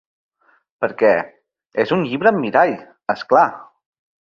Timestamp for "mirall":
2.49-2.77